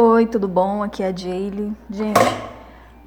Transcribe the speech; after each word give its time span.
Oi, 0.00 0.26
tudo 0.26 0.46
bom? 0.46 0.80
Aqui 0.84 1.02
é 1.02 1.08
a 1.08 1.12
Jaylee. 1.12 1.72
Gente, 1.90 2.20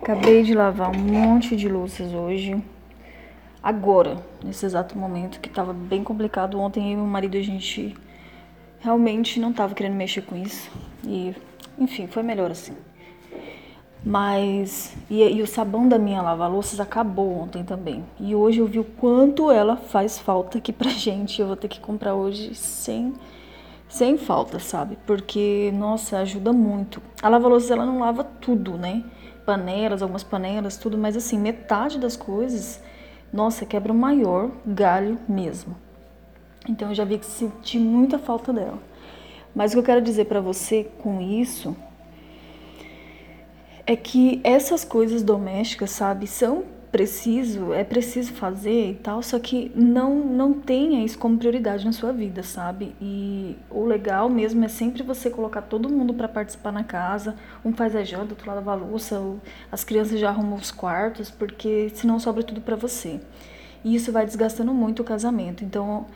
acabei 0.00 0.44
de 0.44 0.54
lavar 0.54 0.94
um 0.94 1.00
monte 1.00 1.56
de 1.56 1.68
louças 1.68 2.14
hoje. 2.14 2.62
Agora, 3.60 4.24
nesse 4.40 4.64
exato 4.64 4.96
momento, 4.96 5.40
que 5.40 5.48
tava 5.48 5.72
bem 5.72 6.04
complicado. 6.04 6.60
Ontem 6.60 6.86
eu 6.86 6.92
e 6.92 6.94
meu 6.94 7.06
marido, 7.06 7.36
a 7.36 7.42
gente 7.42 7.92
realmente 8.78 9.40
não 9.40 9.52
tava 9.52 9.74
querendo 9.74 9.96
mexer 9.96 10.22
com 10.22 10.36
isso. 10.36 10.70
E, 11.02 11.34
enfim, 11.76 12.06
foi 12.06 12.22
melhor 12.22 12.52
assim. 12.52 12.76
Mas, 14.04 14.96
e, 15.10 15.24
e 15.24 15.42
o 15.42 15.46
sabão 15.48 15.88
da 15.88 15.98
minha 15.98 16.22
lava-louças 16.22 16.78
acabou 16.78 17.36
ontem 17.36 17.64
também. 17.64 18.04
E 18.20 18.32
hoje 18.32 18.60
eu 18.60 18.66
vi 18.68 18.78
o 18.78 18.84
quanto 18.84 19.50
ela 19.50 19.76
faz 19.76 20.20
falta 20.20 20.58
aqui 20.58 20.72
pra 20.72 20.90
gente. 20.94 21.40
Eu 21.40 21.48
vou 21.48 21.56
ter 21.56 21.66
que 21.66 21.80
comprar 21.80 22.14
hoje 22.14 22.54
sem 22.54 23.12
sem 23.88 24.18
falta, 24.18 24.58
sabe? 24.58 24.98
Porque, 25.06 25.72
nossa, 25.74 26.18
ajuda 26.18 26.52
muito. 26.52 27.00
A 27.22 27.28
lava-louças, 27.28 27.70
ela 27.70 27.86
não 27.86 27.98
lava 28.00 28.24
tudo, 28.24 28.76
né? 28.76 29.04
Panelas, 29.44 30.02
algumas 30.02 30.24
panelas, 30.24 30.76
tudo, 30.76 30.98
mas 30.98 31.16
assim, 31.16 31.38
metade 31.38 31.98
das 31.98 32.16
coisas, 32.16 32.82
nossa, 33.32 33.64
quebra 33.64 33.92
o 33.92 33.96
maior 33.96 34.50
galho 34.66 35.18
mesmo. 35.28 35.76
Então 36.68 36.88
eu 36.88 36.94
já 36.94 37.04
vi 37.04 37.18
que 37.18 37.26
senti 37.26 37.78
muita 37.78 38.18
falta 38.18 38.52
dela. 38.52 38.78
Mas 39.54 39.70
o 39.70 39.74
que 39.74 39.78
eu 39.78 39.84
quero 39.84 40.02
dizer 40.02 40.26
para 40.26 40.40
você 40.40 40.84
com 40.98 41.20
isso 41.20 41.76
é 43.86 43.94
que 43.94 44.40
essas 44.42 44.84
coisas 44.84 45.22
domésticas, 45.22 45.90
sabe, 45.90 46.26
são 46.26 46.64
preciso, 46.96 47.74
é 47.74 47.84
preciso 47.84 48.32
fazer 48.32 48.92
e 48.92 48.94
tal, 48.94 49.22
só 49.22 49.38
que 49.38 49.70
não 49.74 50.14
não 50.16 50.54
tenha 50.54 51.04
isso 51.04 51.18
como 51.18 51.36
prioridade 51.36 51.84
na 51.84 51.92
sua 51.92 52.10
vida, 52.10 52.42
sabe? 52.42 52.96
E 52.98 53.54
o 53.68 53.84
legal 53.84 54.30
mesmo 54.30 54.64
é 54.64 54.68
sempre 54.68 55.02
você 55.02 55.28
colocar 55.28 55.60
todo 55.60 55.90
mundo 55.90 56.14
para 56.14 56.26
participar 56.26 56.72
na 56.72 56.82
casa, 56.82 57.36
um 57.62 57.70
faz 57.74 57.94
a 57.94 58.02
janta, 58.02 58.32
outro 58.32 58.50
lava 58.50 58.72
a 58.72 58.74
louça, 58.74 59.20
as 59.70 59.84
crianças 59.84 60.18
já 60.18 60.30
arrumam 60.30 60.54
os 60.54 60.70
quartos, 60.70 61.30
porque 61.30 61.90
senão 61.94 62.18
sobra 62.18 62.42
tudo 62.42 62.62
para 62.62 62.76
você. 62.76 63.20
E 63.84 63.94
isso 63.94 64.10
vai 64.10 64.24
desgastando 64.24 64.72
muito 64.72 65.02
o 65.02 65.04
casamento. 65.04 65.62
Então, 65.62 66.06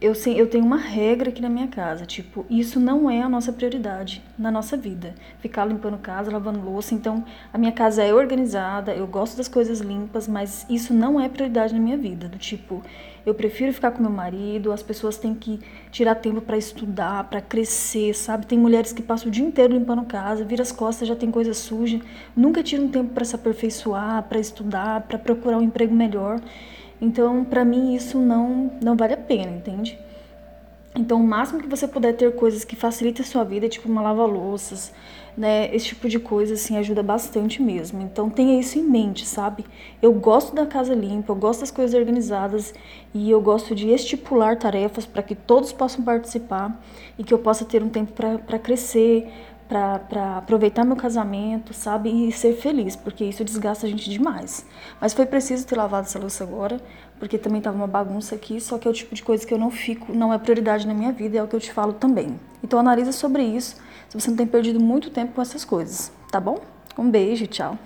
eu, 0.00 0.14
eu 0.34 0.46
tenho 0.46 0.64
uma 0.64 0.78
regra 0.78 1.28
aqui 1.28 1.42
na 1.42 1.48
minha 1.48 1.68
casa, 1.68 2.06
tipo, 2.06 2.46
isso 2.48 2.80
não 2.80 3.10
é 3.10 3.20
a 3.20 3.28
nossa 3.28 3.52
prioridade 3.52 4.22
na 4.38 4.50
nossa 4.50 4.74
vida. 4.76 5.14
Ficar 5.40 5.66
limpando 5.66 5.98
casa, 5.98 6.30
lavando 6.30 6.60
louça. 6.60 6.94
Então, 6.94 7.22
a 7.52 7.58
minha 7.58 7.70
casa 7.70 8.02
é 8.02 8.14
organizada, 8.14 8.94
eu 8.94 9.06
gosto 9.06 9.36
das 9.36 9.46
coisas 9.46 9.80
limpas, 9.80 10.26
mas 10.26 10.64
isso 10.70 10.94
não 10.94 11.20
é 11.20 11.28
prioridade 11.28 11.74
na 11.74 11.80
minha 11.80 11.98
vida. 11.98 12.28
Do 12.28 12.38
tipo, 12.38 12.82
eu 13.26 13.34
prefiro 13.34 13.74
ficar 13.74 13.90
com 13.90 14.00
meu 14.00 14.10
marido, 14.10 14.72
as 14.72 14.82
pessoas 14.82 15.18
têm 15.18 15.34
que 15.34 15.60
tirar 15.90 16.14
tempo 16.14 16.40
para 16.40 16.56
estudar, 16.56 17.24
para 17.24 17.42
crescer, 17.42 18.14
sabe? 18.14 18.46
Tem 18.46 18.58
mulheres 18.58 18.94
que 18.94 19.02
passam 19.02 19.28
o 19.28 19.30
dia 19.30 19.44
inteiro 19.44 19.74
limpando 19.74 20.04
casa, 20.04 20.44
vira 20.44 20.62
as 20.62 20.72
costas, 20.72 21.06
já 21.06 21.14
tem 21.14 21.30
coisa 21.30 21.52
suja, 21.52 22.00
nunca 22.34 22.62
tiram 22.62 22.88
tempo 22.88 23.12
para 23.12 23.24
se 23.24 23.34
aperfeiçoar, 23.34 24.22
para 24.22 24.38
estudar, 24.40 25.02
para 25.02 25.18
procurar 25.18 25.58
um 25.58 25.62
emprego 25.62 25.94
melhor. 25.94 26.40
Então, 27.00 27.44
para 27.44 27.64
mim, 27.64 27.94
isso 27.94 28.18
não, 28.18 28.72
não 28.82 28.96
vale 28.96 29.14
a 29.14 29.16
pena, 29.16 29.50
entende? 29.50 29.98
Então, 30.94 31.20
o 31.20 31.26
máximo 31.26 31.60
que 31.60 31.68
você 31.68 31.86
puder 31.86 32.14
ter 32.14 32.34
coisas 32.34 32.64
que 32.64 32.74
facilitem 32.74 33.24
a 33.24 33.26
sua 33.26 33.44
vida, 33.44 33.68
tipo 33.68 33.88
uma 33.88 34.02
lava-louças, 34.02 34.92
né? 35.36 35.74
Esse 35.74 35.86
tipo 35.86 36.08
de 36.08 36.18
coisa, 36.18 36.54
assim, 36.54 36.76
ajuda 36.76 37.02
bastante 37.02 37.62
mesmo. 37.62 38.02
Então, 38.02 38.28
tenha 38.28 38.58
isso 38.58 38.76
em 38.76 38.82
mente, 38.82 39.24
sabe? 39.24 39.64
Eu 40.02 40.12
gosto 40.12 40.54
da 40.54 40.66
casa 40.66 40.92
limpa, 40.92 41.32
eu 41.32 41.36
gosto 41.36 41.60
das 41.60 41.70
coisas 41.70 41.94
organizadas 41.98 42.74
e 43.14 43.30
eu 43.30 43.40
gosto 43.40 43.74
de 43.74 43.88
estipular 43.88 44.58
tarefas 44.58 45.06
para 45.06 45.22
que 45.22 45.36
todos 45.36 45.72
possam 45.72 46.04
participar 46.04 46.82
e 47.16 47.22
que 47.22 47.32
eu 47.32 47.38
possa 47.38 47.64
ter 47.64 47.82
um 47.82 47.88
tempo 47.88 48.12
para 48.12 48.58
crescer, 48.58 49.32
para 49.70 50.38
aproveitar 50.38 50.84
meu 50.84 50.96
casamento, 50.96 51.72
sabe? 51.72 52.10
E 52.10 52.32
ser 52.32 52.54
feliz, 52.54 52.96
porque 52.96 53.24
isso 53.24 53.44
desgasta 53.44 53.86
a 53.86 53.88
gente 53.88 54.10
demais. 54.10 54.66
Mas 55.00 55.14
foi 55.14 55.24
preciso 55.24 55.64
ter 55.64 55.76
lavado 55.76 56.08
essa 56.08 56.18
louça 56.18 56.42
agora, 56.42 56.80
porque 57.20 57.38
também 57.38 57.60
tava 57.60 57.76
uma 57.76 57.86
bagunça 57.86 58.34
aqui, 58.34 58.60
só 58.60 58.78
que 58.78 58.88
é 58.88 58.90
o 58.90 58.94
tipo 58.94 59.14
de 59.14 59.22
coisa 59.22 59.46
que 59.46 59.54
eu 59.54 59.58
não 59.58 59.70
fico, 59.70 60.12
não 60.12 60.34
é 60.34 60.38
prioridade 60.38 60.88
na 60.88 60.92
minha 60.92 61.12
vida, 61.12 61.38
é 61.38 61.42
o 61.42 61.46
que 61.46 61.54
eu 61.54 61.60
te 61.60 61.72
falo 61.72 61.92
também. 61.92 62.38
Então 62.64 62.80
analisa 62.80 63.12
sobre 63.12 63.44
isso, 63.44 63.76
se 64.08 64.20
você 64.20 64.28
não 64.28 64.36
tem 64.36 64.46
perdido 64.46 64.80
muito 64.80 65.08
tempo 65.08 65.34
com 65.34 65.40
essas 65.40 65.64
coisas, 65.64 66.10
tá 66.32 66.40
bom? 66.40 66.58
Um 66.98 67.08
beijo, 67.08 67.46
tchau. 67.46 67.78